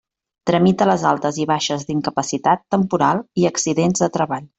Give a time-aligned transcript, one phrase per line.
[0.49, 4.49] Tramita les altes i baixes d'incapacitat temporal i accidentes de treball.